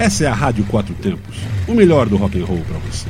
Essa 0.00 0.24
é 0.24 0.26
a 0.28 0.32
Rádio 0.32 0.64
Quatro 0.64 0.94
Tempos, 0.94 1.36
o 1.68 1.74
melhor 1.74 2.08
do 2.08 2.16
rock 2.16 2.40
and 2.40 2.46
roll 2.46 2.62
para 2.66 2.78
você. 2.78 3.06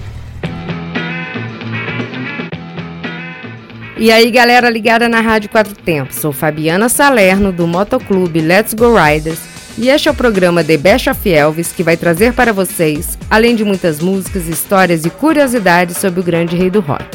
E 3.96 4.10
aí, 4.10 4.28
galera 4.28 4.68
ligada 4.68 5.08
na 5.08 5.20
Rádio 5.20 5.50
Quatro 5.50 5.72
Tempos, 5.72 6.16
sou 6.16 6.32
Fabiana 6.32 6.88
Salerno 6.88 7.52
do 7.52 7.64
Motoclube 7.64 8.40
Let's 8.40 8.74
Go 8.74 8.92
Riders 8.92 9.38
e 9.78 9.88
este 9.88 10.08
é 10.08 10.10
o 10.10 10.14
programa 10.16 10.64
The 10.64 10.76
Best 10.76 11.08
of 11.08 11.30
Elvis 11.30 11.70
que 11.70 11.84
vai 11.84 11.96
trazer 11.96 12.32
para 12.32 12.52
vocês, 12.52 13.16
além 13.30 13.54
de 13.54 13.64
muitas 13.64 14.00
músicas, 14.00 14.48
histórias 14.48 15.04
e 15.04 15.10
curiosidades 15.10 15.96
sobre 15.96 16.18
o 16.18 16.24
grande 16.24 16.56
rei 16.56 16.70
do 16.70 16.80
rock. 16.80 17.06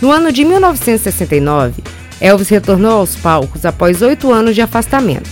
No 0.00 0.12
ano 0.12 0.30
de 0.30 0.44
1969, 0.44 1.82
Elvis 2.20 2.48
retornou 2.48 2.98
aos 2.98 3.16
palcos 3.16 3.66
após 3.66 4.00
oito 4.00 4.30
anos 4.30 4.54
de 4.54 4.62
afastamento. 4.62 5.28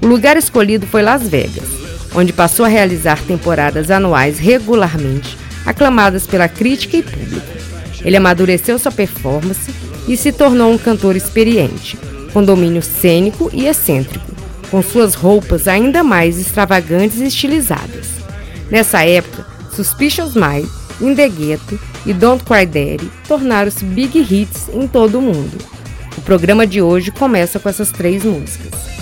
O 0.00 0.06
lugar 0.06 0.36
escolhido 0.36 0.86
foi 0.86 1.02
Las 1.02 1.28
Vegas, 1.28 1.81
onde 2.14 2.32
passou 2.32 2.64
a 2.64 2.68
realizar 2.68 3.20
temporadas 3.22 3.90
anuais 3.90 4.38
regularmente, 4.38 5.36
aclamadas 5.64 6.26
pela 6.26 6.48
crítica 6.48 6.96
e 6.96 7.02
público. 7.02 7.46
Ele 8.04 8.16
amadureceu 8.16 8.78
sua 8.78 8.92
performance 8.92 9.72
e 10.08 10.16
se 10.16 10.32
tornou 10.32 10.72
um 10.72 10.78
cantor 10.78 11.16
experiente, 11.16 11.96
com 12.32 12.42
domínio 12.42 12.82
cênico 12.82 13.50
e 13.52 13.66
excêntrico, 13.66 14.32
com 14.70 14.82
suas 14.82 15.14
roupas 15.14 15.68
ainda 15.68 16.02
mais 16.02 16.38
extravagantes 16.38 17.20
e 17.20 17.24
estilizadas. 17.24 18.08
Nessa 18.70 19.04
época, 19.04 19.46
Suspicious 19.74 20.34
Mind, 20.34 20.66
In 21.00 21.14
The 21.14 21.28
Ghetto 21.28 21.78
e 22.06 22.12
Don't 22.12 22.44
Cry 22.44 22.66
Daddy 22.66 23.10
tornaram-se 23.28 23.84
big 23.84 24.18
hits 24.18 24.68
em 24.72 24.86
todo 24.86 25.18
o 25.18 25.22
mundo. 25.22 25.58
O 26.16 26.20
programa 26.22 26.66
de 26.66 26.82
hoje 26.82 27.10
começa 27.10 27.58
com 27.58 27.68
essas 27.68 27.90
três 27.90 28.24
músicas. 28.24 29.01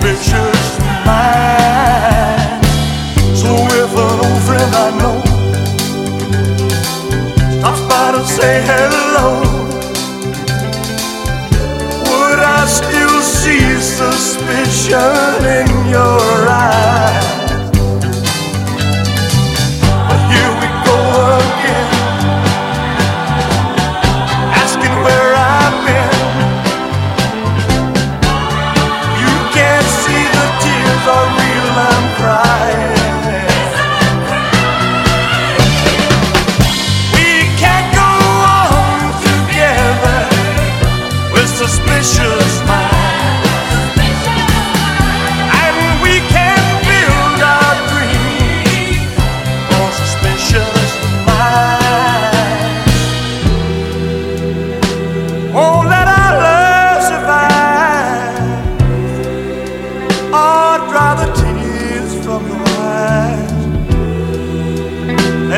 suspicious 0.00 0.78
minds. 1.06 1.65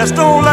Let's 0.09 0.17
don't 0.17 0.47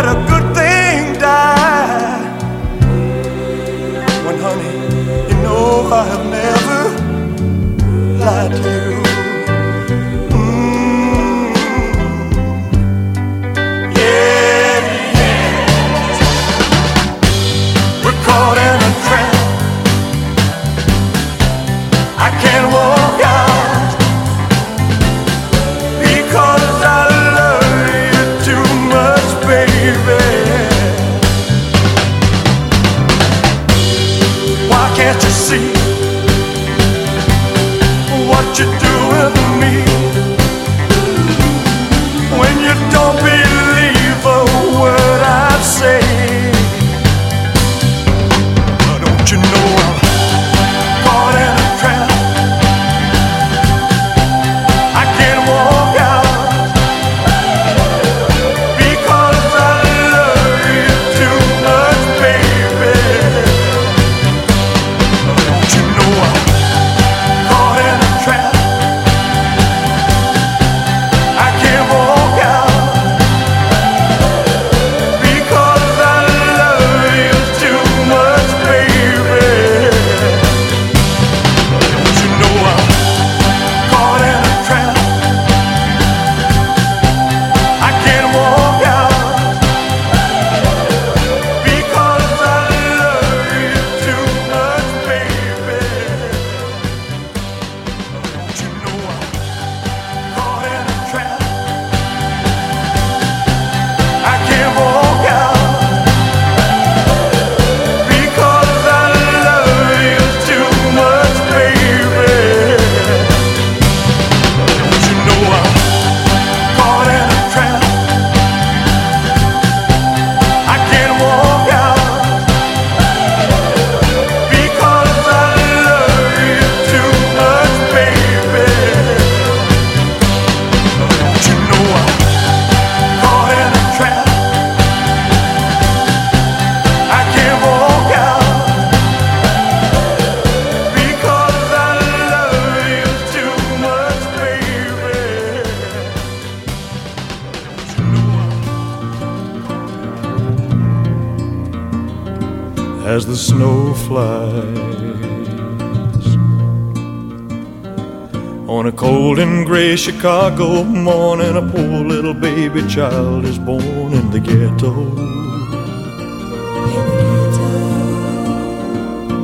Chicago 159.98 160.84
morning, 160.84 161.56
a 161.56 161.62
poor 161.62 162.04
little 162.04 162.34
baby 162.34 162.86
child 162.88 163.46
is 163.46 163.58
born 163.58 164.14
in 164.14 164.30
the 164.30 164.40
ghetto. 164.40 164.92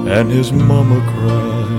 And 0.10 0.30
his 0.30 0.52
mama 0.52 1.00
cries. 1.12 1.72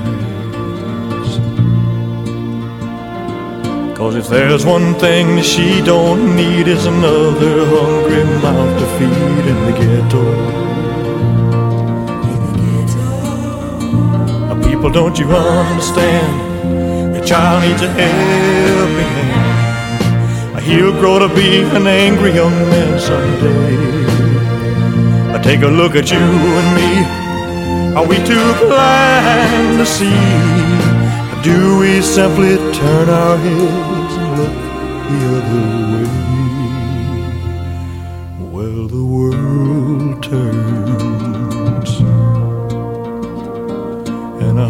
Cause 3.97 4.15
if 4.15 4.29
there's 4.29 4.65
one 4.65 4.95
thing 4.95 5.37
that 5.37 5.45
she 5.45 5.83
don't 5.83 6.35
need, 6.35 6.67
it's 6.67 6.87
another 6.87 7.67
hungry 7.67 8.25
mouth 8.43 8.79
to 8.79 8.87
feed 8.99 9.47
in 9.53 9.65
the 9.67 9.73
ghetto. 9.81 10.25
People, 14.69 14.91
don't 14.91 15.19
you 15.19 15.27
understand? 15.27 17.15
Your 17.15 17.25
child 17.25 17.63
needs 17.69 17.83
a 17.83 17.89
hand. 17.89 18.52
He'll 20.65 20.93
grow 20.93 21.19
to 21.19 21.29
be 21.35 21.63
an 21.63 21.87
angry 21.87 22.33
young 22.33 22.55
man 22.71 22.99
someday. 23.01 23.73
Take 25.43 25.63
a 25.63 25.69
look 25.69 25.97
at 25.97 26.11
you 26.11 26.19
and 26.19 26.69
me. 26.79 26.91
Are 27.97 28.07
we 28.07 28.17
too 28.19 28.49
blind 28.63 29.79
to 29.79 29.85
see? 29.85 30.15
Do 31.43 31.79
we 31.81 32.01
simply 32.01 32.57
turn 32.73 33.09
our 33.09 33.37
heads 33.37 34.15
and 34.23 34.39
look 34.39 34.57
the 35.09 35.19
other 35.37 35.63
way? 35.93 36.42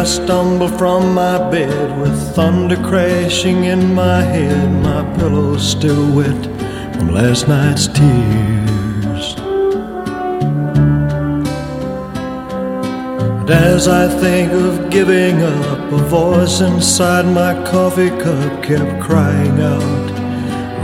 I 0.00 0.04
stumble 0.04 0.68
from 0.78 1.12
my 1.12 1.36
bed 1.50 2.00
with 2.00 2.34
thunder 2.34 2.76
crashing 2.76 3.64
in 3.64 3.92
my 3.94 4.22
head, 4.22 4.72
my 4.82 5.02
pillow 5.18 5.58
still 5.58 6.16
wet 6.16 6.42
from 6.94 7.08
last 7.08 7.48
night's 7.48 7.86
tears. 7.86 9.34
And 13.40 13.50
as 13.50 13.88
I 13.88 14.08
think 14.08 14.52
of 14.52 14.88
giving 14.88 15.42
up, 15.42 15.92
a 15.92 15.98
voice 15.98 16.62
inside 16.62 17.26
my 17.26 17.52
coffee 17.70 18.08
cup 18.08 18.62
kept 18.62 19.02
crying 19.02 19.60
out, 19.60 20.10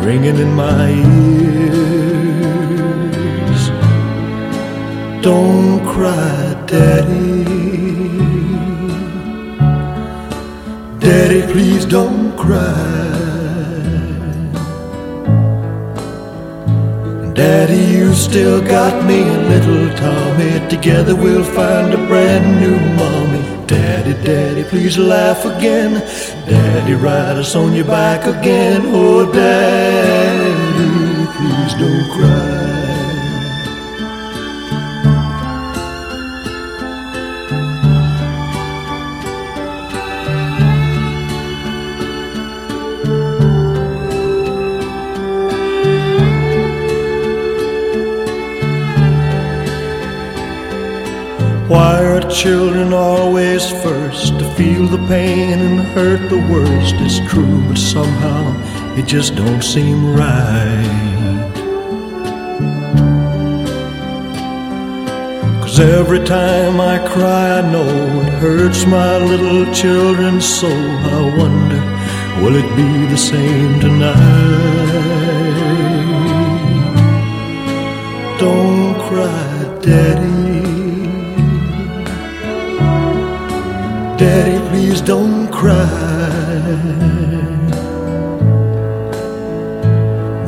ringing 0.04 0.36
in 0.36 0.52
my 0.52 0.90
ears. 0.90 1.70
Don't 5.22 5.82
cry, 5.86 6.54
Daddy. 6.66 7.35
Daddy, 11.16 11.40
please 11.50 11.86
don't 11.86 12.36
cry. 12.36 12.74
Daddy, 17.32 17.84
you 17.96 18.12
still 18.12 18.60
got 18.60 19.02
me 19.06 19.22
and 19.22 19.48
little 19.48 19.88
Tommy. 19.96 20.68
Together 20.68 21.16
we'll 21.16 21.42
find 21.42 21.94
a 21.94 22.06
brand 22.06 22.60
new 22.60 22.78
mommy. 23.00 23.42
Daddy, 23.66 24.12
Daddy, 24.26 24.64
please 24.64 24.98
laugh 24.98 25.46
again. 25.46 25.94
Daddy, 26.50 26.92
ride 26.92 27.38
us 27.38 27.56
on 27.56 27.72
your 27.72 27.86
back 27.86 28.26
again. 28.26 28.82
Oh, 28.84 29.24
Daddy, 29.32 30.86
please 31.38 31.72
don't 31.80 32.10
cry. 32.12 32.55
Why 51.68 52.04
are 52.04 52.20
children 52.30 52.92
always 52.92 53.68
first 53.82 54.38
to 54.38 54.54
feel 54.54 54.86
the 54.86 55.04
pain 55.08 55.58
and 55.58 55.80
hurt 55.80 56.30
the 56.30 56.38
worst? 56.48 56.94
It's 56.98 57.18
true, 57.28 57.60
but 57.66 57.76
somehow 57.76 58.96
it 58.96 59.04
just 59.04 59.34
don't 59.34 59.62
seem 59.62 60.14
right. 60.14 61.52
Cause 65.60 65.80
every 65.80 66.24
time 66.24 66.80
I 66.80 66.98
cry, 66.98 67.58
I 67.58 67.62
know 67.72 68.20
it 68.20 68.32
hurts 68.34 68.86
my 68.86 69.18
little 69.18 69.66
children's 69.74 70.44
soul. 70.44 70.70
I 70.70 71.36
wonder, 71.36 71.82
will 72.44 72.54
it 72.54 72.76
be 72.76 73.06
the 73.06 73.18
same 73.18 73.80
tonight? 73.80 74.86
Don't 85.06 85.52
cry. 85.52 85.76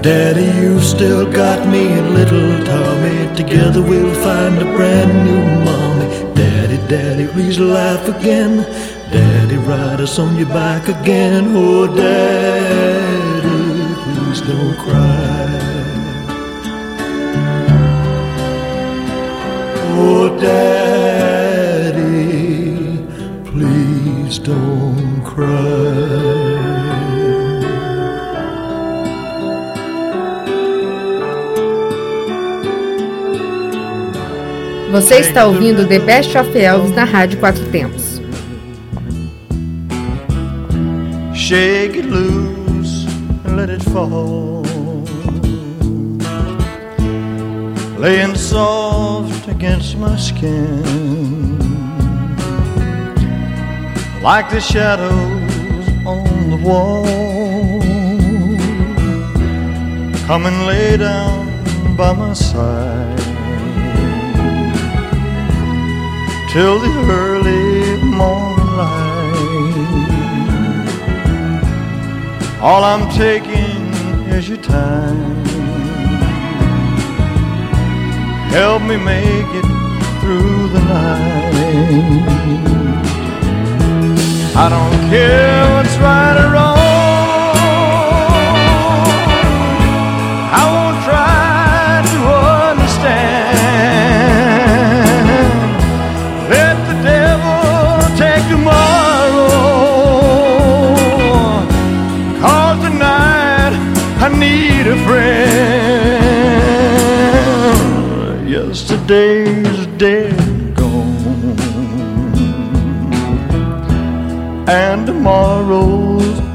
Daddy, 0.03 0.47
you've 0.61 0.83
still 0.83 1.31
got 1.31 1.69
me 1.69 1.87
and 1.87 2.11
little 2.13 2.65
Tommy. 2.65 3.37
Together 3.37 3.81
we'll 3.81 4.15
find 4.17 4.59
a 4.59 4.65
brand 4.77 5.13
new 5.27 5.45
mommy. 5.65 6.09
Daddy, 6.35 6.79
Daddy, 6.89 7.29
please 7.29 7.61
laugh 7.61 8.09
again. 8.09 8.65
Daddy, 9.13 9.57
ride 9.59 10.01
us 10.01 10.19
on 10.19 10.37
your 10.37 10.49
back 10.49 10.89
again. 10.89 11.45
Oh, 11.57 11.87
Daddy. 11.87 13.49
Please 14.03 14.41
don't 14.41 14.77
cry. 14.77 15.39
Oh, 20.01 20.37
Daddy, 20.41 20.68
Você 34.91 35.21
está 35.21 35.47
ouvindo 35.47 35.87
The 35.87 36.01
Best 36.01 36.37
of 36.37 36.59
Elvis 36.59 36.91
na 36.91 37.05
Rádio 37.05 37.39
Quatro 37.39 37.65
Tempos. 37.67 38.21
Shake 41.35 42.01
it 42.01 42.09
loose 42.09 43.07
and 43.45 43.57
let 43.57 43.71
it 43.71 43.85
fall. 43.91 44.65
Laying 47.97 48.35
soft 48.35 49.49
against 49.49 49.97
my 49.99 50.17
skin. 50.17 51.68
Like 54.33 54.51
the 54.51 54.61
shadows 54.61 55.89
on 56.05 56.51
the 56.51 56.57
wall. 56.57 57.81
Come 60.27 60.45
and 60.45 60.67
lay 60.67 60.99
down 60.99 61.97
by 61.97 62.13
my 62.13 62.35
side. 62.35 63.09
till 66.51 66.79
the 66.79 66.93
early 67.11 67.97
morning 68.03 68.77
light. 68.77 69.19
All 72.61 72.85
I'm 72.85 73.11
taking 73.11 73.93
is 74.37 74.49
your 74.49 74.59
time. 74.59 75.45
Help 78.51 78.83
me 78.83 78.97
make 78.97 79.51
it 79.61 79.67
through 80.21 80.69
the 80.69 80.81
night. 80.81 82.88
I 84.61 84.69
don't 84.69 84.99
care 85.09 85.71
what's 85.75 85.97
right 85.99 86.37
or 86.37 86.49
wrong. 86.55 86.79
I 90.61 90.63
won't 90.75 90.99
try 91.07 92.03
to 92.13 92.21
understand. 92.73 93.59
Let 96.51 96.77
the 96.91 96.97
devil 97.07 98.03
take 98.19 98.45
tomorrow. 98.51 99.55
Cause 102.41 102.79
tonight 102.83 103.73
I 104.27 104.29
need 104.45 104.85
a 104.89 104.97
friend. 105.07 105.39
Yesterday's 108.51 109.68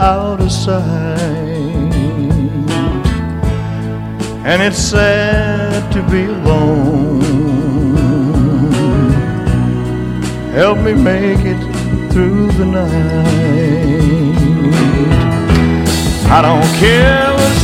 out 0.04 0.42
of 0.42 0.52
sight. 0.52 0.84
And 4.46 4.62
it's 4.62 4.78
sad 4.78 5.92
to 5.94 6.02
be 6.12 6.26
alone. 6.26 7.22
Help 10.52 10.80
me 10.80 10.94
make 10.94 11.46
it 11.54 11.62
through 12.12 12.52
the 12.52 12.66
night. 12.66 12.94
I 16.38 16.42
don't 16.48 16.72
care 16.84 17.34
what's 17.34 17.63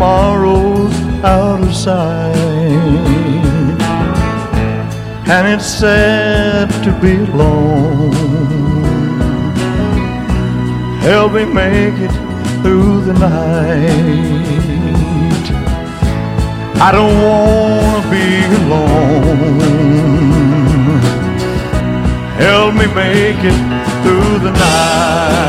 tomorrow's 0.00 0.96
out 1.22 1.60
of 1.60 1.74
sight. 1.74 2.32
And 5.28 5.46
it's 5.46 5.66
sad 5.66 6.70
to 6.84 6.90
be 7.02 7.16
alone. 7.30 8.10
Help 11.02 11.32
me 11.32 11.44
make 11.44 11.98
it 12.06 12.12
through 12.62 13.02
the 13.02 13.12
night. 13.12 13.90
I 16.86 16.90
don't 16.96 17.16
wanna 17.28 18.02
be 18.16 18.26
alone. 18.62 19.60
Help 22.46 22.72
me 22.72 22.86
make 23.04 23.44
it 23.52 23.58
through 24.02 24.38
the 24.46 24.52
night. 24.52 25.40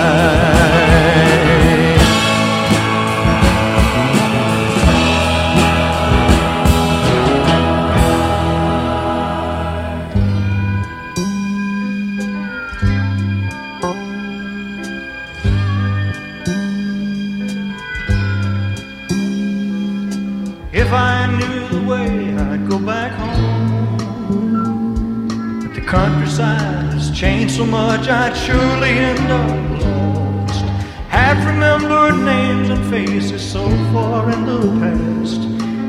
I'd 28.32 28.38
surely 28.38 28.92
end 28.92 29.30
up 29.30 29.82
lost. 29.84 30.64
Half 31.10 31.46
remembered 31.46 32.24
names 32.24 32.70
and 32.70 32.82
faces 32.90 33.42
so 33.42 33.70
far 33.92 34.32
in 34.32 34.46
the 34.46 34.60
past. 34.80 35.42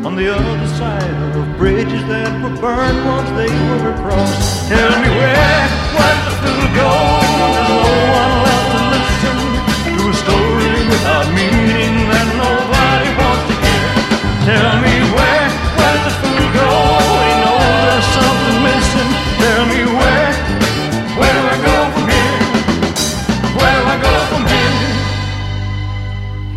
On 0.05 0.17
the 0.17 0.35
other 0.35 0.67
side 0.67 1.37
of 1.37 1.57
bridges 1.57 2.05
that 2.09 2.33
were 2.43 2.61
burned 2.61 3.07
once 3.07 3.31
they 3.39 3.53
were 3.71 3.95
crossed. 4.03 4.69
Tell 4.69 4.91
me 5.03 5.09
where, 5.11 5.37
where 5.37 5.52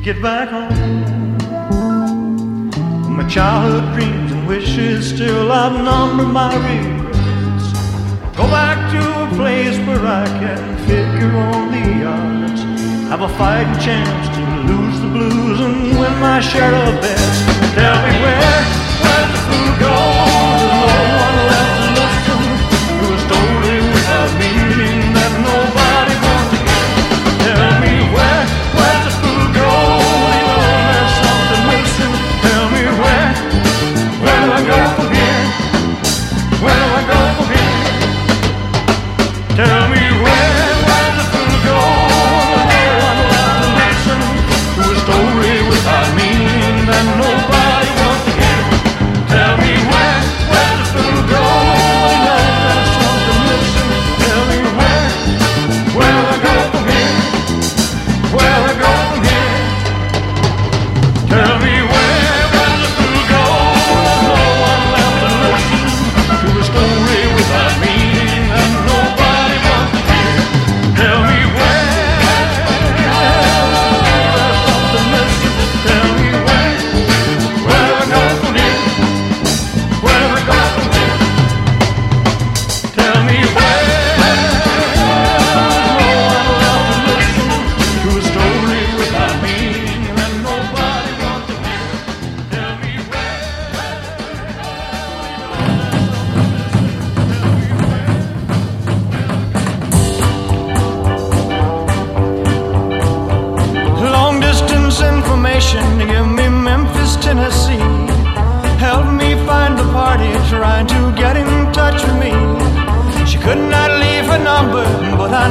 Get 0.05 0.21
back 0.21 0.49
home. 0.49 1.39
My 3.17 3.27
childhood 3.27 3.91
dreams 3.95 4.31
and 4.33 4.47
wishes 4.47 5.09
still 5.09 5.51
outnumber 5.51 6.25
my 6.25 6.53
regrets. 6.57 7.73
Go 8.37 8.43
back 8.43 8.77
to 8.91 8.99
a 9.23 9.27
place 9.35 9.79
where 9.87 10.05
I 10.05 10.27
can 10.27 10.77
figure 10.85 11.35
on 11.35 11.71
the 11.71 12.05
odds. 12.05 12.61
Have 13.09 13.21
a 13.21 13.29
fighting 13.29 13.81
chance 13.83 14.27
to 14.35 14.41
lose 14.71 14.99
the 15.01 15.07
blues 15.07 15.59
and 15.59 15.97
win 15.99 16.19
my 16.19 16.39
share 16.39 16.75
of 16.75 17.01
bets. 17.01 17.39
Tell 17.73 17.97
me 18.05 18.13
where, 18.21 18.61
where 19.01 19.25
the 19.31 19.39
fool 19.47 19.79
go? 19.79 20.24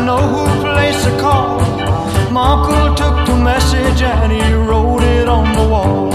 Know 0.04 0.18
who 0.18 0.44
placed 0.61 1.04
the 1.06 1.18
call. 1.18 1.61
My 2.30 2.52
uncle 2.52 2.94
took 2.94 3.16
the 3.26 3.37
message 3.37 4.02
and 4.02 4.30
he 4.30 4.52
wrote 4.52 5.02
it 5.02 5.28
on 5.28 5.46
the 5.54 5.66
wall. 5.73 6.12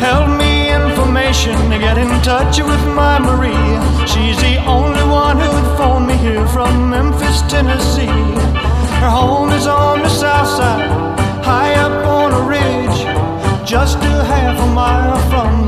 Help 0.00 0.28
me 0.38 0.72
information 0.72 1.54
to 1.70 1.78
get 1.78 1.98
in 1.98 2.08
touch 2.22 2.58
with 2.60 2.84
my 2.94 3.18
Marie. 3.18 3.68
She's 4.06 4.38
the 4.40 4.56
only 4.64 5.04
one 5.04 5.38
who'd 5.38 5.76
phone 5.76 6.06
me 6.06 6.16
here 6.16 6.46
from 6.48 6.88
Memphis, 6.88 7.42
Tennessee. 7.42 8.22
Her 9.02 9.10
home 9.10 9.50
is 9.50 9.66
on 9.66 9.98
the 9.98 10.08
south 10.08 10.48
side, 10.48 10.88
high 11.44 11.74
up 11.74 12.06
on 12.06 12.32
a 12.32 12.42
ridge, 12.54 12.98
just 13.68 13.98
a 13.98 14.24
half 14.32 14.58
a 14.58 14.66
mile 14.72 15.18
from 15.28 15.63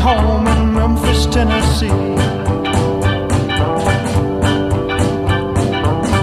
home 0.00 0.46
in 0.46 0.72
Memphis, 0.72 1.26
Tennessee. 1.26 1.88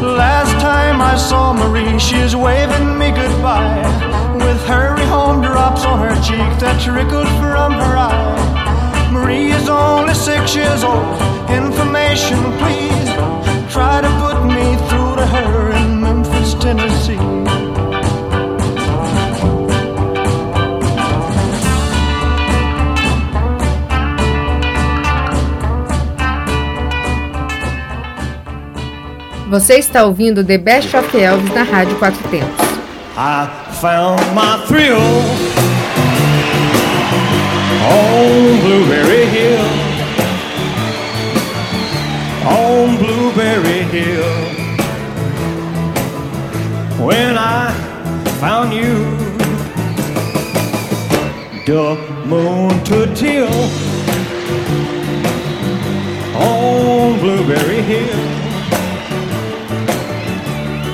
Last 0.02 0.54
time 0.60 1.00
I 1.00 1.16
saw 1.16 1.54
Marie, 1.54 2.00
she's 2.00 2.36
waving 2.36 2.98
me 2.98 3.12
goodbye. 3.12 3.84
With 4.34 4.62
hurry 4.66 5.06
home 5.06 5.42
drops 5.42 5.86
on 5.86 6.00
her 6.00 6.16
cheek 6.28 6.52
that 6.60 6.82
trickled 6.82 7.28
from 7.40 7.74
her 7.74 7.96
eye. 7.96 9.12
Marie 9.12 9.52
is 9.52 9.70
only 9.70 10.16
six 10.16 10.56
years 10.56 10.84
old. 10.84 11.22
Information, 11.50 12.40
please. 12.58 13.10
Try 13.72 14.02
to 14.02 14.12
put 14.24 14.38
me 14.56 14.76
through 14.90 15.16
to 15.22 15.26
her 15.36 15.67
Você 29.50 29.76
está 29.76 30.04
ouvindo 30.04 30.44
The 30.44 30.58
Best 30.58 30.94
of 30.94 31.18
Elvis 31.18 31.54
na 31.54 31.64
Rádio 31.64 31.96
Quatro 31.96 32.22
Tempos. 32.30 32.68
I 33.16 33.48
found 33.80 34.22
my 34.36 34.66
thrill 34.68 35.00
on 37.88 38.60
Blueberry 38.62 39.26
Hill. 39.26 39.60
On 42.46 42.98
Blueberry 42.98 43.84
Hill. 43.90 44.26
When 47.00 47.38
I 47.38 47.72
found 48.42 48.74
you, 48.74 49.16
the 51.66 51.96
moon 52.26 52.84
to 52.84 53.08
till 53.16 53.48
on 56.36 57.18
Blueberry 57.20 57.82
Hill. 57.82 58.27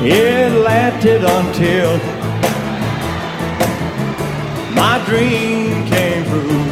It 0.06 0.52
lasted 0.52 1.24
until 1.24 1.98
my 4.76 5.02
dream 5.06 5.86
came 5.88 6.26
true. 6.26 6.66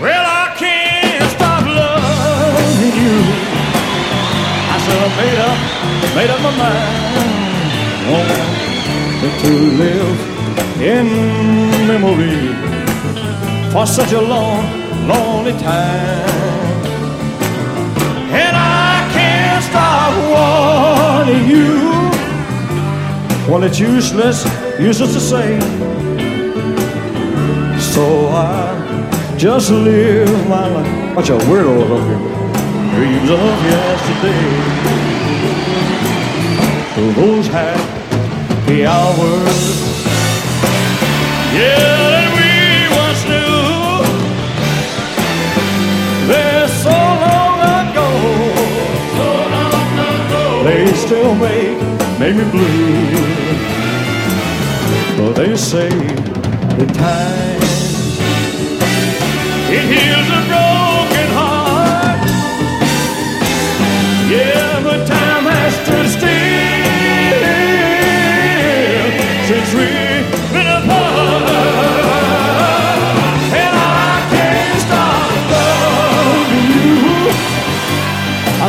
Well, 0.00 0.24
I 0.24 0.54
can't 0.56 1.28
stop 1.32 1.64
loving 1.66 2.94
you. 3.02 3.18
I 4.70 4.76
said 4.84 5.00
I 5.02 5.10
made 5.18 5.40
up, 5.50 5.58
made 6.14 6.30
up 6.30 6.40
my 6.46 6.54
mind 6.62 6.94
oh, 8.14 8.30
to 9.42 9.52
live 9.82 10.18
in 10.80 11.06
memory 11.88 12.54
for 13.72 13.84
such 13.84 14.12
a 14.12 14.20
long, 14.20 14.62
lonely 15.08 15.54
time. 15.58 16.53
You. 21.46 22.10
Well, 23.48 23.62
it's 23.62 23.78
useless, 23.78 24.44
useless 24.80 25.12
to 25.14 25.20
say. 25.20 25.60
So 27.78 28.28
I 28.28 29.36
just 29.36 29.70
live 29.70 30.48
my 30.48 30.66
life. 30.68 31.16
Watch 31.16 31.30
of 31.30 31.40
weirdos 31.42 31.90
up 31.96 32.04
here. 32.08 32.18
Dreams 32.94 33.30
of 33.30 33.64
yesterday. 33.70 34.42
Those 37.14 37.46
happy 37.48 38.86
hours. 38.86 39.58
Yeah, 41.52 42.03
still 51.14 51.34
make, 51.36 51.78
make 52.18 52.34
me 52.34 52.44
blue. 52.50 53.14
But 55.16 55.32
they 55.34 55.56
say 55.56 55.88
the 55.88 56.86
time 56.92 57.62
it 59.76 59.84
heals 59.92 60.28
a 60.28 60.48
broken 60.48 60.63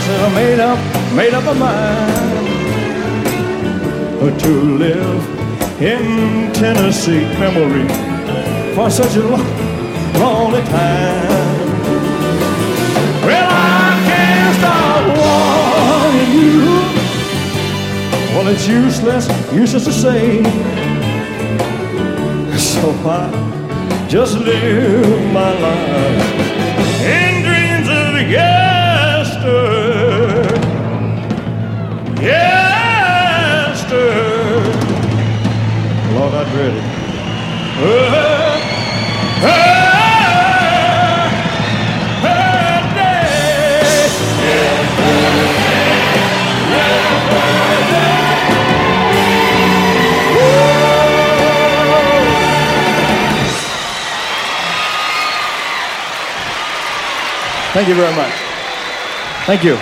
said 0.05 0.21
I 0.21 0.35
made 0.35 0.59
up, 0.59 0.79
made 1.15 1.33
up 1.33 1.43
my 1.45 1.53
mind 1.53 2.45
to 4.39 4.49
live 4.77 5.81
in 5.81 6.53
Tennessee 6.53 7.25
memory 7.39 7.87
for 8.75 8.89
such 8.89 9.15
a 9.15 9.23
long, 9.23 9.45
lonely 10.19 10.61
time. 10.63 11.69
Well, 13.25 13.49
I 13.49 14.01
can't 14.07 14.55
stop 14.59 15.03
wanting 15.21 16.31
you. 16.39 16.59
Well, 18.35 18.47
it's 18.47 18.67
useless, 18.67 19.27
useless 19.53 19.85
to 19.85 19.93
say. 19.93 20.43
So 22.57 22.91
I 23.09 24.07
just 24.07 24.37
live 24.37 25.33
my 25.33 25.51
life 25.59 26.54
Thank 57.75 57.89
you 57.89 57.95
very 57.95 58.15
much. 58.15 58.31
Thank 59.45 59.63
you. 59.63 59.77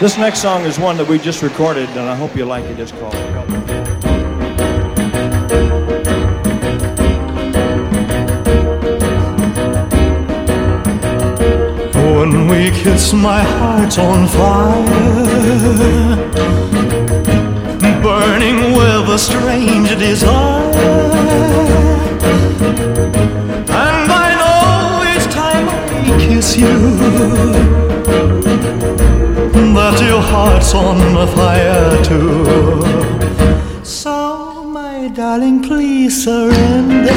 This 0.00 0.18
next 0.18 0.40
song 0.40 0.64
is 0.64 0.78
one 0.78 0.96
that 0.96 1.06
we 1.08 1.18
just 1.18 1.42
recorded, 1.42 1.88
and 1.90 2.00
I 2.00 2.16
hope 2.16 2.36
you 2.36 2.44
like 2.44 2.64
it. 2.64 2.78
It's 2.80 2.90
called 2.90 3.31
kiss, 12.72 13.12
my 13.12 13.42
heart's 13.42 13.98
on 13.98 14.26
fire, 14.28 14.84
burning 18.02 18.72
with 18.78 19.08
a 19.08 19.18
strange 19.18 19.90
desire. 19.98 20.72
And 23.84 24.10
I 24.24 24.28
know 24.40 25.04
each 25.12 25.26
time 25.32 25.66
I 25.68 25.80
kiss 26.24 26.56
you 26.56 26.76
that 29.74 30.00
your 30.00 30.20
heart's 30.20 30.74
on 30.74 30.98
fire 31.34 32.04
too. 32.04 33.84
So, 33.84 34.64
my 34.64 35.08
darling, 35.08 35.62
please 35.62 36.24
surrender. 36.24 37.12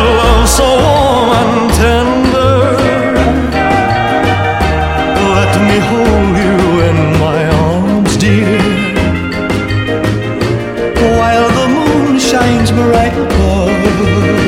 Love 0.00 0.48
so 0.48 0.64
warm 0.64 1.30
and 1.40 1.72
tender. 1.80 2.56
Let 5.36 5.52
me 5.68 5.78
hold 5.90 6.34
you 6.44 6.56
in 6.88 6.98
my 7.24 7.40
arms, 7.68 8.16
dear. 8.16 8.58
While 11.18 11.48
the 11.60 11.68
moon 11.76 12.18
shines 12.18 12.70
bright 12.70 13.14
above. 13.16 14.39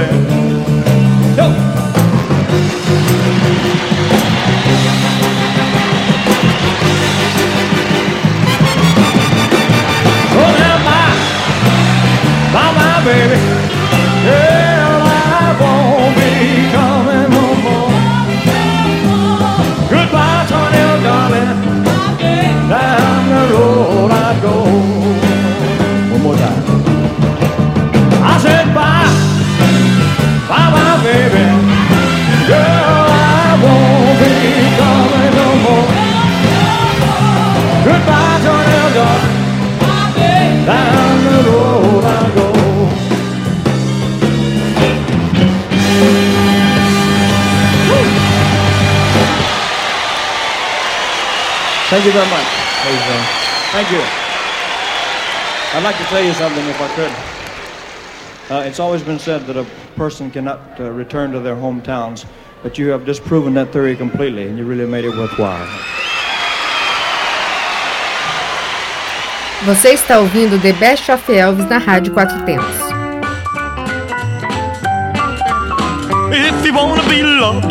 Play, 0.00 0.29
you 52.10 52.18
very 52.18 52.30
much, 52.30 52.48
ladies 52.84 53.06
and. 53.06 53.24
Thank 53.70 53.90
you. 53.92 54.02
I'd 55.72 55.84
like 55.84 55.96
to 55.98 56.04
tell 56.04 56.22
you 56.22 56.32
something, 56.32 56.66
if 56.66 56.80
I 56.80 56.88
could. 56.96 57.12
Uh, 58.50 58.66
it's 58.66 58.80
always 58.80 59.02
been 59.02 59.18
said 59.18 59.46
that 59.46 59.56
a 59.56 59.64
person 59.94 60.30
cannot 60.30 60.58
uh, 60.80 60.90
return 60.90 61.30
to 61.30 61.38
their 61.38 61.54
hometowns, 61.54 62.26
but 62.64 62.78
you 62.78 62.88
have 62.88 63.04
disproven 63.06 63.54
that 63.54 63.72
theory 63.72 63.94
completely, 63.94 64.48
and 64.48 64.58
you 64.58 64.64
really 64.64 64.86
made 64.86 65.04
it 65.04 65.16
worthwhile. 65.16 65.66
Você 69.64 69.92
está 69.92 70.18
ouvindo 70.18 70.58
The 70.58 70.72
Best 70.72 71.08
of 71.10 71.22
Elvis 71.30 71.68
na 71.68 71.78
Rádio 71.78 72.12
Quatro 72.12 72.38
Tempos. 72.44 72.80
If 76.32 76.66
you 76.66 76.74
wanna 76.74 77.02
be 77.08 77.22
loved, 77.22 77.70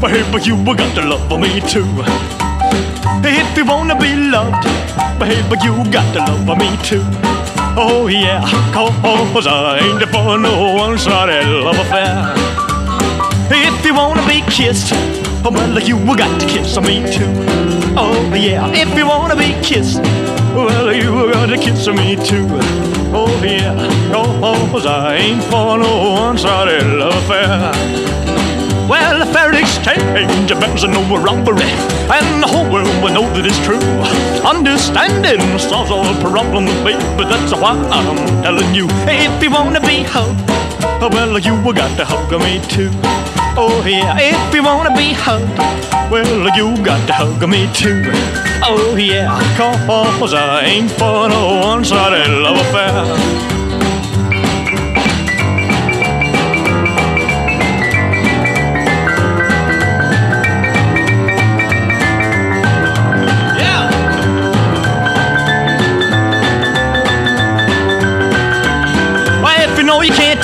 baby, 0.00 0.42
you 0.42 0.56
got 0.64 0.94
to 0.96 1.02
love 1.02 1.38
me 1.38 1.60
too. 1.60 2.35
If 3.24 3.56
you 3.56 3.64
wanna 3.64 3.98
be 3.98 4.14
loved, 4.14 4.64
baby, 5.18 5.56
you 5.64 5.74
got 5.90 6.06
to 6.14 6.20
love 6.20 6.58
me 6.58 6.76
too. 6.82 7.04
Oh 7.78 8.06
yeah, 8.06 8.40
cause 8.72 9.46
I 9.46 9.78
ain't 9.78 10.02
for 10.10 10.38
no 10.38 10.74
one-sided 10.74 11.46
love 11.46 11.78
affair. 11.78 12.34
If 13.50 13.84
you 13.84 13.94
wanna 13.94 14.26
be 14.26 14.42
kissed, 14.50 14.92
well, 15.44 15.78
you 15.80 15.96
got 16.16 16.40
to 16.40 16.46
kiss 16.46 16.78
me 16.80 17.04
too. 17.12 17.32
Oh 17.96 18.32
yeah, 18.34 18.70
if 18.74 18.96
you 18.96 19.06
wanna 19.06 19.36
be 19.36 19.54
kissed, 19.62 20.00
well, 20.54 20.92
you 20.94 21.32
got 21.32 21.46
to 21.46 21.56
kiss 21.56 21.86
me 21.88 22.16
too. 22.16 22.46
Oh 23.12 23.30
yeah, 23.42 23.74
cause 24.12 24.86
I 24.86 25.16
ain't 25.16 25.44
for 25.44 25.78
no 25.78 26.10
one-sided 26.12 26.86
love 26.98 27.14
affair. 27.24 28.25
Well, 28.88 29.20
a 29.20 29.26
fair 29.26 29.52
exchange 29.52 30.48
bears 30.60 30.84
no 30.84 31.02
robbery, 31.18 31.72
and 32.08 32.42
the 32.42 32.46
whole 32.46 32.70
world 32.70 32.86
will 33.02 33.12
know 33.12 33.26
that 33.34 33.44
it's 33.44 33.58
true. 33.66 33.82
Understanding 34.46 35.40
solves 35.58 35.90
all 35.90 36.06
problems, 36.22 36.70
baby. 36.84 37.02
That's 37.24 37.52
why 37.52 37.74
I'm 37.90 38.16
telling 38.42 38.74
you, 38.74 38.86
if 39.08 39.42
you 39.42 39.50
wanna 39.50 39.80
be 39.80 40.04
hugged, 40.04 40.38
well, 41.00 41.38
you 41.38 41.72
got 41.74 41.96
to 41.96 42.04
hug 42.04 42.30
me 42.40 42.60
too. 42.68 42.90
Oh 43.58 43.82
yeah, 43.84 44.16
if 44.20 44.54
you 44.54 44.62
wanna 44.62 44.94
be 44.94 45.12
hugged, 45.12 45.58
well, 46.10 46.56
you 46.56 46.76
got 46.84 47.04
to 47.08 47.12
hug 47.12 47.48
me 47.48 47.68
too. 47.74 48.02
Oh 48.62 48.94
yeah, 48.96 49.34
cause 49.56 50.32
I 50.32 50.64
ain't 50.64 50.92
for 50.92 51.28
no 51.28 51.60
one-sided 51.66 52.30
love 52.40 52.56
affair. 52.56 53.45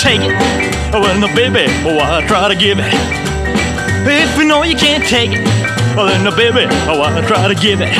Take 0.02 0.20
it, 0.20 0.34
well, 0.92 1.14
no, 1.20 1.28
baby, 1.28 1.70
oh, 1.86 1.94
why 1.94 2.26
try 2.26 2.48
to 2.48 2.56
give 2.56 2.80
it? 2.80 2.92
If 4.02 4.36
you 4.36 4.44
know 4.44 4.64
you 4.64 4.74
can't 4.74 5.04
take 5.04 5.30
it, 5.30 5.46
well, 5.94 6.06
then, 6.06 6.24
no, 6.24 6.34
baby, 6.34 6.66
oh, 6.90 6.98
why 6.98 7.24
try 7.28 7.46
to 7.46 7.54
give 7.54 7.80
it? 7.80 7.94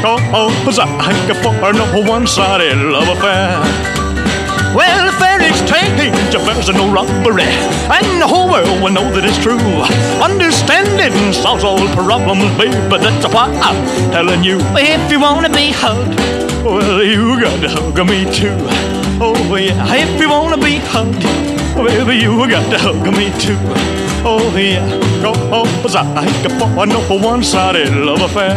Oh, 0.00 0.16
oh, 0.32 0.64
was 0.64 0.78
I 0.78 0.88
for 1.42 1.72
no 1.74 1.84
one-sided 2.08 2.78
love 2.78 3.08
affair? 3.12 3.60
Well, 4.74 5.08
if 5.08 5.14
fair 5.20 5.38
exchange 5.44 6.34
affairs 6.34 6.70
are 6.70 6.72
no 6.72 6.90
robbery, 6.90 7.44
and 7.44 8.20
the 8.20 8.26
whole 8.26 8.50
world 8.50 8.82
will 8.82 8.90
know 8.90 9.12
that 9.12 9.22
it's 9.22 9.36
true. 9.36 9.60
Understanding 10.24 11.34
solves 11.34 11.62
all 11.62 11.76
problems, 11.92 12.56
baby, 12.56 12.72
that's 13.04 13.28
why 13.28 13.52
I'm 13.60 14.10
telling 14.12 14.42
you. 14.42 14.56
If 14.80 15.12
you 15.12 15.20
wanna 15.20 15.50
be 15.50 15.72
hugged, 15.76 16.18
well, 16.64 17.04
you 17.04 17.38
got 17.38 17.60
to 17.60 17.68
hug 17.68 18.08
me 18.08 18.24
too. 18.32 18.93
Oh, 19.20 19.56
yeah, 19.56 19.94
if 19.94 20.20
you 20.20 20.28
wanna 20.28 20.56
be 20.56 20.78
hugged, 20.78 21.22
baby, 21.76 22.16
you 22.16 22.36
got 22.48 22.68
to 22.70 22.78
hug 22.78 23.06
me 23.16 23.30
too. 23.38 23.56
Oh, 24.26 24.52
yeah, 24.56 24.84
oh, 25.24 25.34
I 25.94 26.26
for 26.48 26.86
no 26.86 27.00
one-sided 27.00 27.94
love 27.94 28.22
affair. 28.22 28.54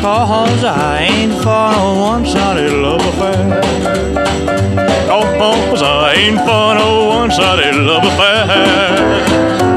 Cause 0.00 0.64
I 0.64 1.02
ain't 1.02 1.34
for 1.34 1.72
no 1.72 2.00
one-sided 2.00 2.72
love 2.72 3.04
affair. 3.06 3.60
Cause 5.08 5.82
I 5.82 6.14
ain't 6.14 6.38
for 6.40 6.74
no 6.74 7.06
one-sided 7.08 7.76
love 7.76 8.04
affair. 8.04 9.69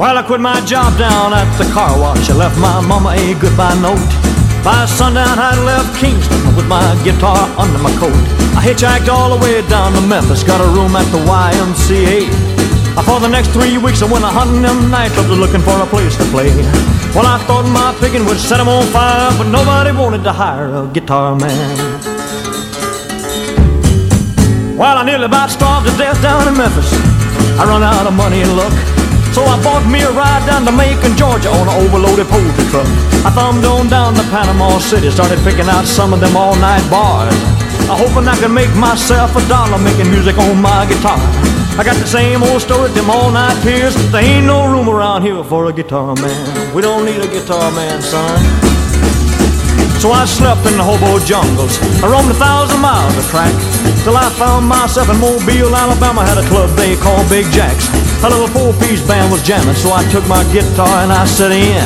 Well, 0.00 0.16
I 0.16 0.22
quit 0.22 0.40
my 0.40 0.64
job 0.64 0.96
down 0.96 1.34
at 1.36 1.44
the 1.60 1.68
car 1.76 1.92
wash. 2.00 2.30
I 2.30 2.32
left 2.32 2.56
my 2.56 2.80
mama 2.80 3.12
a 3.12 3.36
goodbye 3.36 3.76
note. 3.84 4.00
By 4.64 4.88
sundown, 4.88 5.36
I 5.36 5.52
left 5.60 5.92
Kingston 6.00 6.56
with 6.56 6.64
my 6.64 6.80
guitar 7.04 7.36
under 7.60 7.76
my 7.76 7.92
coat. 8.00 8.16
I 8.56 8.64
hitchhiked 8.64 9.12
all 9.12 9.36
the 9.36 9.44
way 9.44 9.60
down 9.68 9.92
to 9.92 10.00
Memphis, 10.00 10.42
got 10.42 10.64
a 10.64 10.68
room 10.72 10.96
at 10.96 11.04
the 11.12 11.20
YMCA. 11.28 12.32
For 13.04 13.20
the 13.20 13.28
next 13.28 13.52
three 13.52 13.76
weeks, 13.76 14.00
I 14.00 14.08
went 14.10 14.24
a 14.24 14.32
hunting 14.32 14.62
them 14.62 14.88
nightclubs 14.88 15.36
looking 15.36 15.60
for 15.60 15.76
a 15.76 15.84
place 15.84 16.16
to 16.16 16.24
play. 16.32 16.48
Well, 17.12 17.28
I 17.28 17.36
thought 17.44 17.68
my 17.68 17.92
picking 18.00 18.24
would 18.24 18.40
set 18.40 18.58
'em 18.58 18.70
on 18.72 18.84
fire, 18.96 19.28
but 19.36 19.48
nobody 19.48 19.92
wanted 19.92 20.24
to 20.24 20.32
hire 20.32 20.80
a 20.80 20.86
guitar 20.96 21.36
man. 21.36 21.76
Well, 24.80 24.96
I 24.96 25.04
nearly 25.04 25.26
about 25.26 25.50
starved 25.50 25.84
to 25.88 25.92
death 25.98 26.22
down 26.22 26.48
in 26.48 26.56
Memphis. 26.56 26.90
I 27.60 27.64
run 27.68 27.82
out 27.82 28.06
of 28.06 28.14
money 28.14 28.40
and 28.40 28.56
luck. 28.56 28.99
So 29.30 29.46
I 29.46 29.62
bought 29.62 29.86
me 29.86 30.02
a 30.02 30.10
ride 30.10 30.44
down 30.46 30.66
to 30.66 30.72
Macon, 30.72 31.16
Georgia 31.16 31.50
on 31.50 31.68
an 31.70 31.76
overloaded 31.86 32.26
poultry 32.26 32.66
truck. 32.70 32.86
I 33.22 33.30
thumbed 33.30 33.64
on 33.64 33.88
down 33.88 34.14
to 34.14 34.22
Panama 34.26 34.78
City, 34.78 35.10
started 35.10 35.38
picking 35.46 35.68
out 35.70 35.86
some 35.86 36.12
of 36.12 36.18
them 36.18 36.36
all-night 36.36 36.82
bars. 36.90 37.34
I 37.86 37.94
hoping 37.94 38.26
I 38.26 38.34
could 38.38 38.50
make 38.50 38.74
myself 38.74 39.34
a 39.36 39.42
dollar 39.46 39.78
making 39.78 40.10
music 40.10 40.36
on 40.38 40.60
my 40.60 40.86
guitar. 40.86 41.18
I 41.78 41.82
got 41.86 41.96
the 41.96 42.06
same 42.06 42.42
old 42.42 42.60
story, 42.60 42.90
them 42.90 43.08
all 43.08 43.30
night 43.30 43.54
tears. 43.62 43.94
There 44.10 44.22
ain't 44.22 44.46
no 44.46 44.66
room 44.66 44.88
around 44.88 45.22
here 45.22 45.42
for 45.44 45.66
a 45.66 45.72
guitar 45.72 46.14
man. 46.16 46.74
We 46.74 46.82
don't 46.82 47.06
need 47.06 47.22
a 47.22 47.30
guitar 47.30 47.70
man, 47.70 48.02
son. 48.02 48.38
So 50.02 50.10
I 50.10 50.24
slept 50.24 50.66
in 50.66 50.76
the 50.76 50.82
hobo 50.82 51.22
jungles. 51.24 51.78
I 52.02 52.10
roamed 52.10 52.30
a 52.30 52.34
thousand 52.34 52.80
miles 52.80 53.16
of 53.16 53.24
track. 53.30 53.54
Till 54.02 54.16
I 54.16 54.28
found 54.30 54.66
myself 54.66 55.08
in 55.08 55.20
Mobile, 55.20 55.76
Alabama. 55.76 56.24
Had 56.24 56.38
a 56.38 56.46
club 56.48 56.70
they 56.74 56.96
called 56.96 57.28
Big 57.28 57.46
Jack's. 57.52 58.09
A 58.22 58.28
little 58.28 58.48
four-piece 58.48 59.00
band 59.08 59.32
was 59.32 59.42
jamming, 59.42 59.74
so 59.74 59.92
I 59.92 60.04
took 60.10 60.26
my 60.28 60.44
guitar 60.52 61.02
and 61.02 61.10
I 61.10 61.24
set 61.24 61.52
in. 61.52 61.80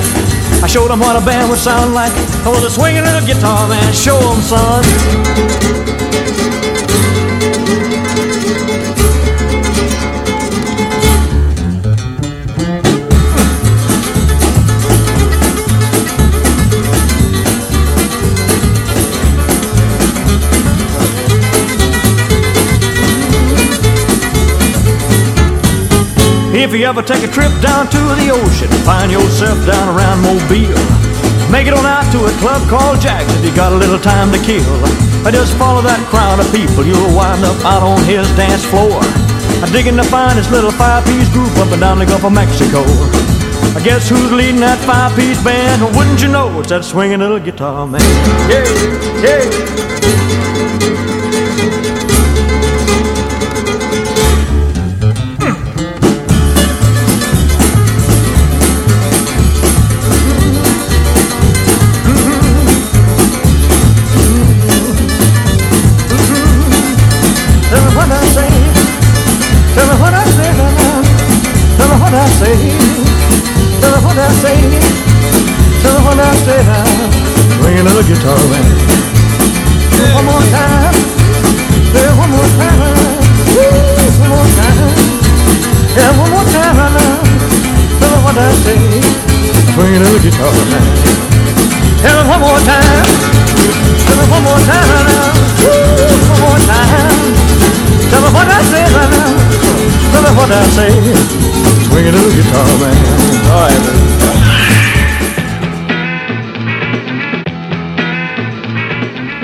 I 0.65 0.67
showed 0.67 0.89
them 0.89 0.99
what 0.99 1.15
a 1.15 1.25
band 1.25 1.49
would 1.49 1.61
sound 1.61 1.95
like. 1.95 2.13
I 2.45 2.49
was 2.49 2.65
a 2.65 2.71
swinging 2.71 3.05
little 3.05 3.25
guitar 3.25 3.69
man. 3.69 3.93
Show 3.95 4.19
them, 4.19 4.41
son. 4.43 4.83
If 26.75 26.81
you 26.81 26.87
ever 26.91 27.07
take 27.07 27.23
a 27.23 27.31
trip 27.31 27.55
down 27.63 27.87
to 27.87 28.03
the 28.19 28.35
ocean, 28.35 28.67
find 28.83 29.07
yourself 29.07 29.55
down 29.65 29.95
around 29.95 30.27
Mobile. 30.27 30.75
Make 31.47 31.71
it 31.71 31.73
on 31.73 31.87
out 31.87 32.03
to 32.11 32.27
a 32.27 32.35
club 32.43 32.67
called 32.67 32.99
Jack's 32.99 33.31
if 33.39 33.47
you 33.47 33.55
got 33.55 33.71
a 33.71 33.77
little 33.79 34.01
time 34.01 34.35
to 34.35 34.43
kill. 34.43 34.67
Just 35.31 35.55
follow 35.55 35.83
that 35.87 36.03
crowd 36.11 36.43
of 36.43 36.51
people, 36.51 36.83
you'll 36.83 37.15
wind 37.15 37.47
up 37.47 37.55
out 37.63 37.87
on 37.87 38.03
his 38.11 38.27
dance 38.35 38.67
floor. 38.67 38.99
I 39.63 39.71
digging 39.71 39.95
the 39.95 40.03
finest 40.11 40.51
little 40.51 40.73
five-piece 40.73 41.31
group 41.31 41.55
up 41.63 41.71
and 41.71 41.79
down 41.79 42.03
the 42.03 42.07
Gulf 42.07 42.25
of 42.27 42.35
Mexico. 42.35 42.83
I 43.79 43.81
guess 43.87 44.11
who's 44.11 44.33
leading 44.35 44.59
that 44.59 44.83
five-piece 44.83 45.45
band? 45.47 45.79
Wouldn't 45.95 46.23
you 46.23 46.29
know 46.29 46.59
it's 46.59 46.71
that 46.71 46.83
swinging 46.85 47.21
little 47.21 47.39
guitar 47.39 47.87
man? 47.87 48.03
Yeah, 48.51 48.67
yeah. 49.23 50.54
Tell 90.15 90.23
one 92.29 92.39
more 92.39 92.61
time. 92.61 93.05
Tell 94.07 94.23
one 94.31 94.43
more 94.45 94.63
time. 94.63 95.43
Ooh, 95.65 96.31
one 96.31 96.41
more 96.41 96.61
time. 96.71 97.35
Tell 98.11 98.23
what 98.31 98.47
I 98.47 98.63
say 98.63 98.85
right 98.95 99.11
now. 99.11 99.35
Tell 100.13 100.27
what 100.37 100.51
I 100.53 100.63
say. 100.77 100.93
Swing 101.89 102.07
a 102.07 102.13
little 102.13 102.31
guitar 102.31 102.65
man. 102.79 102.95
All 103.51 103.67
right, 103.67 103.81
man. 103.81 103.99